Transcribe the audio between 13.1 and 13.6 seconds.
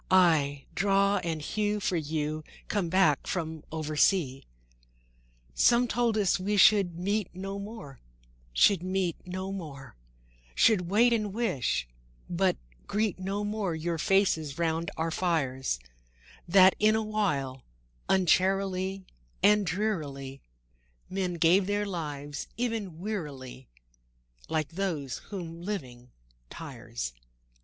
no